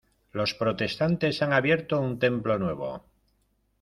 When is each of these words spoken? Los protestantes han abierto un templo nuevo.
Los 0.31 0.55
protestantes 0.55 1.43
han 1.43 1.53
abierto 1.53 1.99
un 2.01 2.17
templo 2.17 2.57
nuevo. 2.57 3.05